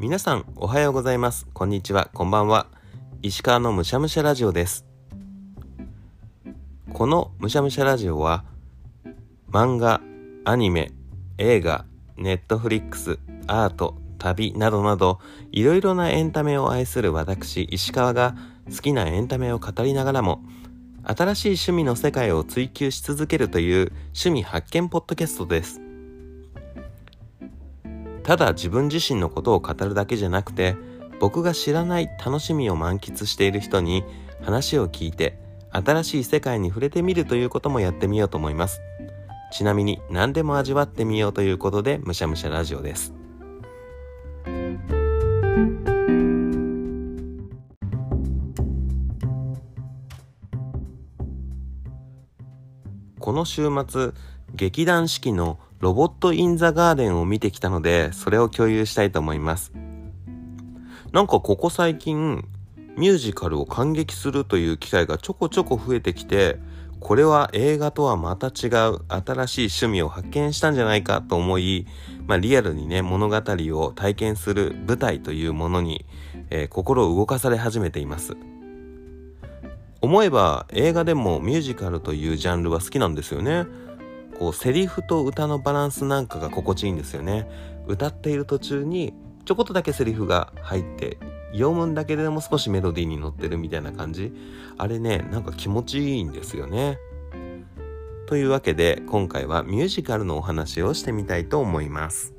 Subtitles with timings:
[0.00, 1.46] 皆さんおはようございます。
[1.52, 2.08] こんにちは。
[2.14, 2.68] こんばんは。
[3.20, 4.86] 石川のむしゃむしゃラジオです。
[6.94, 8.46] このむしゃむしゃラジオは
[9.52, 10.00] 漫画
[10.46, 10.90] アニメ
[11.36, 11.84] 映画
[12.16, 15.18] ネットフリックスアート旅などなど
[15.52, 18.36] いろいろなエンタメを愛する私石川が
[18.74, 20.42] 好きなエンタメを語りながらも
[21.04, 25.89] 新しい趣味の世界を追求し続けるという趣味発見ポッドキャストです。
[28.22, 30.76] ただ自分自身のことを語るだけじゃなくて
[31.20, 34.04] 僕が知らない楽しみを満喫している人に
[34.42, 35.38] 話を聞いて
[35.70, 38.80] 新しい世界に触れてみるということもやってみようと思います。
[39.52, 43.14] ちなみに何でも味わってみようということでむしゃむしゃラジオです。
[53.18, 54.12] この週末
[54.54, 59.72] 劇団四季のロボット・イン・ザ・ガーデンを見てきたのでそれを共有したいと思います
[61.12, 62.44] なんかここ最近
[62.98, 66.58] ミュージカルを感激するという機会がちょこちょこ増えてきて
[67.00, 71.86] これは映画とはまた違う新しい趣味を発見したんじゃないかと思い、
[72.26, 76.04] まあ、リアルにね物語を体験する舞台というものに、
[76.50, 78.36] えー、心を動かされ始めています
[80.02, 83.66] 思えば映画でもミュージカルというジャンルは好きなんですよね。
[84.40, 87.46] こうセリフと歌のバランスなんかが心地いいんですよね。
[87.86, 89.12] 歌っている途中に
[89.44, 91.18] ちょこっとだけセリフが入って
[91.52, 94.32] 読むんだけれども少しメロディーに乗ってるみたいな感じ
[94.78, 96.98] あれねなんか気持ちいいんですよね。
[98.26, 102.32] というわけで今回はミュージカルのお話をしてみたいと思います。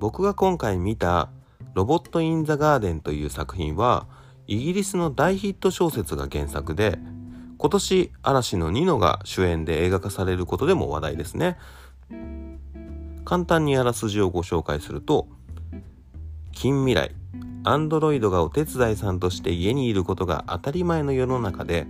[0.00, 1.28] 僕が今回見た
[1.74, 4.06] 「ロボット・イン・ザ・ガーデン」という作品は
[4.46, 6.98] イギリスの大ヒット小説が原作で
[7.58, 11.58] 今年嵐のニノが主演で映画化されることでも話題ですね。
[13.26, 15.28] 簡単にあらすじをご紹介すると
[16.52, 17.14] 近未来
[17.64, 21.86] アンドロイドがお手伝いさんとして家にいることが当たり前の世の中で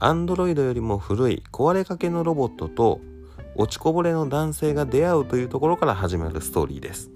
[0.00, 3.00] アンドロイドよりも古い壊れかけのロボットと
[3.56, 7.15] 落ちこぼれの男性が出会うというところから始まるストーリーです。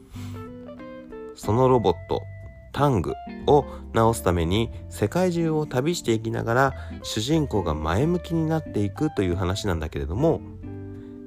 [1.41, 2.23] そのロボット
[2.71, 3.15] タング
[3.47, 3.65] を
[3.95, 10.43] 直すために世界中を旅していきながら主人公が前向きになっていくという話なんだけれども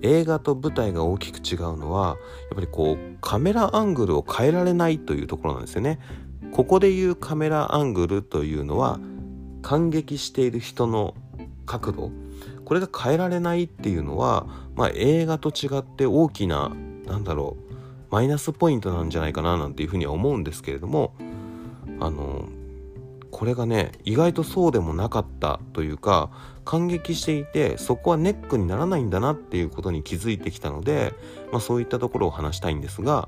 [0.04, 2.18] 映画と舞台が大きく違うのはやっ
[2.54, 5.98] ぱりこうカメラアングルを変えられないというところなんですよね。
[6.52, 9.00] ここでいうカメラアングルというのは
[9.64, 11.16] 感激している人の
[11.66, 12.12] 角度
[12.66, 16.72] これが変えられないっていうのは、まあ、映画と違って大きな
[17.08, 17.73] なんだろう
[18.14, 21.16] マイナスポイントなんじゃないかななんていうふうには思うんですけれども
[22.00, 22.48] あの
[23.32, 26.30] これがね意外とそうでもなかったというか
[26.64, 31.16] 感激していてそこはネックにならないんだなっていうことに気づいてきたので、
[31.52, 33.28] まあ、そういったところを話したいんですが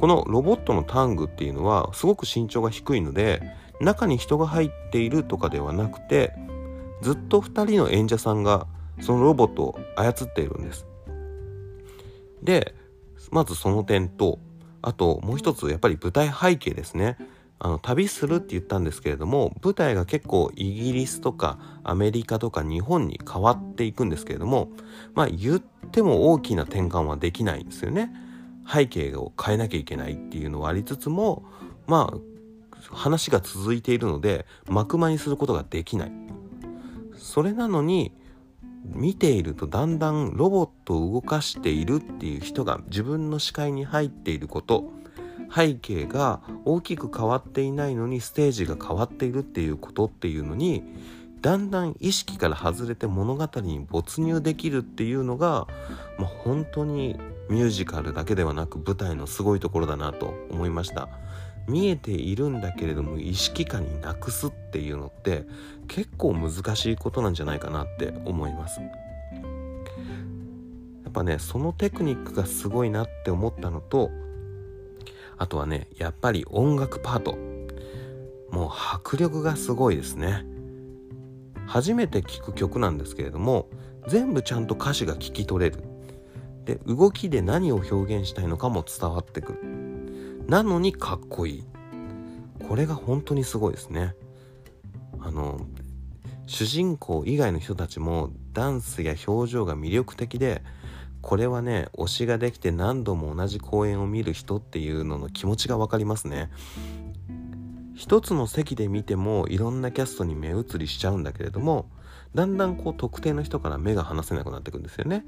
[0.00, 3.42] このロボットのタングっていうのはすごく身長が低いので
[3.80, 6.32] 中に人が入っているとかではなくて
[7.00, 8.66] ずっと2人の演者さんが
[9.00, 10.84] そのロボットを操っているんです。
[12.42, 12.74] で
[13.30, 14.38] まずその点と
[14.82, 17.16] あともう一つやっぱり舞台背景ですね。
[17.60, 24.68] あの旅するって言ったんですけれども舞台が結構イギリスとかアメリカとか日本に変わっていくんですけれども
[25.14, 28.10] まあ言っても大きな転換はできないんですよね。
[28.70, 31.44] 背景を変えなきゃいけないっていうのはありつつも
[31.86, 32.18] まあ
[32.94, 36.12] 話が続いているので幕間にすることができない。
[37.16, 38.12] それなのに
[38.84, 44.92] 見ているとだんだんロボットを動かしているっていう人が自分の視界に入っていること。
[45.54, 50.82] 背景が大きく変わっていないのにステージが変わっているっていうことっていうのに
[51.42, 55.68] だんだん意識から外れて物語に没入できるっていうのが、
[56.18, 57.20] まあ、本当に
[57.50, 61.08] ミュージカルだけではなく舞台のすごいところだなと思いました。
[61.68, 65.46] 見えているんだけれども意識下になくすっていうのって
[65.88, 68.80] 結構難しいことなんじゃないかなって思います。
[68.80, 68.86] や
[71.08, 74.10] っぱねそのテクニックがすごいなって思ったのと
[75.38, 77.38] あとはねやっぱり音楽パート。
[78.50, 80.44] もう迫力がすごいですね。
[81.66, 83.68] 初めて聴く曲なんですけれども
[84.06, 85.82] 全部ちゃんと歌詞が聞き取れる。
[86.64, 89.73] で動きで何を表現したいのかも伝わってくる。
[90.48, 91.64] なのにかっこいい。
[92.68, 94.14] これが本当にすごいですね。
[95.20, 95.60] あの
[96.46, 100.62] 主人公以外の人たちもダンスや表情が魅力的で
[101.22, 106.50] これはね推しができて何度も同じ公演を見る人っていうのの気持ちが分かりますね。
[107.94, 111.88] 一つの席で見てもいろんなキャストに目移りしちゃうんだけれども
[112.34, 115.24] だんだんこう特定の人から目が離せなくなってくんですよね。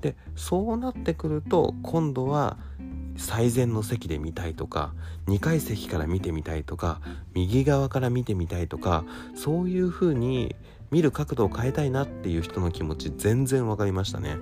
[0.00, 2.56] でそうなってくると今度は
[3.16, 4.92] 最前の席で見たいとか
[5.26, 7.00] 2階席から見てみたいとか
[7.32, 9.04] 右側から見てみたいとか
[9.34, 10.56] そういう風に
[10.90, 14.36] 見る角度を変えたいなっていう人の気持ち全然分かりましたね。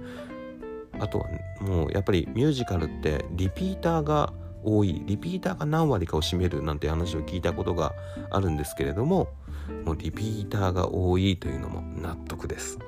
[0.98, 1.26] あとは
[1.60, 7.94] もうやっぱりミュージカルってリピーターが多いリピーターが何割かを占めるなんて話を聞いたことが
[8.30, 9.28] あるんですけれども
[9.84, 12.78] もうリピーターが多いというのも納得です。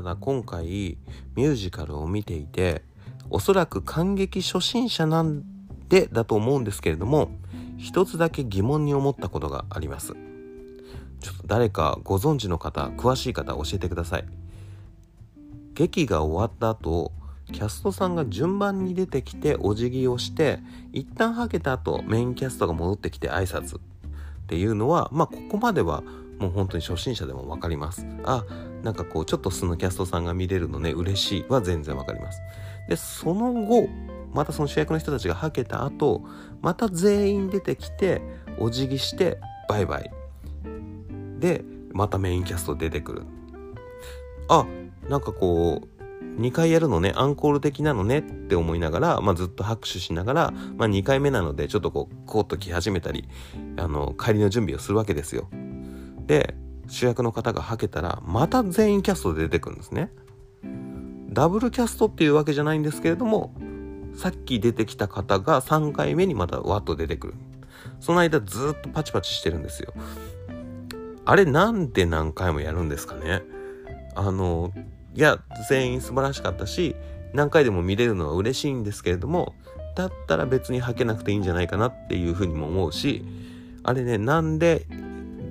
[0.00, 0.96] ただ今回
[1.36, 2.82] ミュージカルを見ていて
[3.28, 5.42] おそらく感激初心者なん
[5.90, 7.30] でだと思うんですけれども
[7.76, 10.14] 一つだけ疑問に思ったことがあります。
[11.20, 14.24] ちょっと誰かご存知の方詳しい方教えてください。
[15.74, 17.12] 劇が終わった後
[17.52, 20.60] キャストさんが順番に出てきてお辞儀をして
[20.94, 23.80] 一旦はけた後メインキャストが戻ってきて挨拶っ
[24.46, 26.02] ていうのはまあここまでは
[26.38, 28.06] もう本当に初心者でも分かります。
[28.24, 28.46] あ
[28.82, 32.40] なんかこうちょっと素のキャストさんが見れるのね嬉しいは全然分かります。
[32.88, 33.88] でその後
[34.32, 36.22] またその主役の人たちがはけた後
[36.62, 38.22] また全員出てきて
[38.58, 39.38] お辞儀して
[39.68, 40.10] バイバイ。
[41.38, 43.22] でまたメインキャスト出てくる。
[44.48, 44.66] あ
[45.08, 46.00] なんかこう
[46.40, 53.28] 2回やるのねアンコール的なのねって思いながら、まあ、ずっと拍手しながら、まあ、2回目なのでちょっとこうコート着始めたり
[53.76, 55.48] あの帰りの準備をするわけですよ。
[56.26, 56.54] で
[56.90, 60.12] 主役の方がはけたらまた全員キャストで出てくるんですね。
[61.30, 63.54] ダブルキャストっていうわけじゃないんですけれども
[64.16, 67.34] さっき出てきた方が3回目にまたわっと出てくる。
[68.00, 69.94] その間ずっとパチパチしてるんですよ。
[71.24, 73.42] あれなんで何回もやるんですかね。
[74.16, 74.72] あの
[75.14, 75.38] いや
[75.68, 76.96] 全員素晴らしかったし
[77.32, 79.54] 何回でも見れるのは嬉しいんですけれども
[79.94, 83.24] だったら別に吐けなくていいんじゃないかなっていうふうにも思うし
[83.82, 84.86] あれねなんで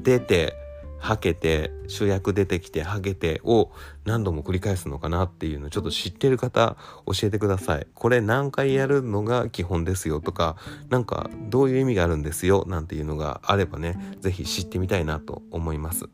[0.04, 0.56] 出て
[1.00, 3.72] はけて主役出てきてはけてを
[4.06, 7.88] 何度も繰り返すのかなっていうのちょっと知ってる方教えてください。
[7.94, 10.58] これ何回やるのが基本ですよとか
[10.90, 16.10] なんかどういう意味があるんですよなんていうのがあればね是非知ってみたいなと思います。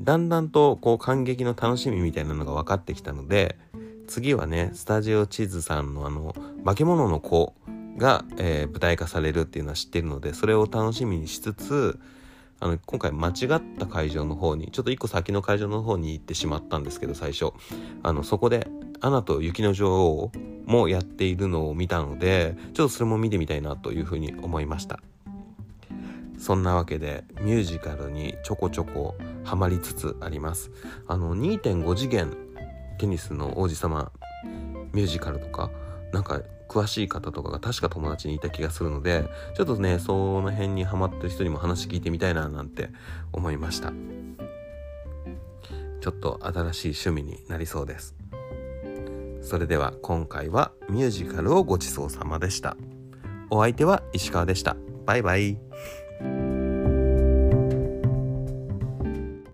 [0.00, 3.58] だんだんとこう感激の楽しみみたいなのが分かってきたので
[4.06, 6.34] 次はねスタジオ地図さんのあの
[6.64, 7.54] 化け物の子
[7.96, 11.98] が、えー、舞台化されるっていうのは知ってるのでそれを楽しみにしつつ
[12.58, 17.52] あの今回間違った会場の方にちょっと一個先の会場の方に行ってしまったんですけど最初。
[18.02, 18.66] あのそこで
[19.00, 20.32] 「アナと雪の女王」
[20.64, 25.00] もやっているのを見たのでちょっとそれも見てみたいなというふうに思いました。
[26.38, 30.70] そんなわけでミュージカルにちょこちょこハマりつつあります。
[31.06, 32.36] あの2.5次元
[32.98, 34.10] テニスの王子様
[34.92, 35.70] ミュージカルとか
[36.12, 42.90] なんか詳しい方とかが確か友達にいた気がするのでちょっとねその辺にハマってる人にも話聞いてみたいななんて
[43.32, 43.92] 思いました。
[46.00, 48.14] ちょっと新しい趣味になりそうです。
[49.42, 52.76] それでは今回はミュージカルをごちそうさまでした。
[53.50, 54.76] お相手は石川でした。
[55.04, 55.58] バイバイ。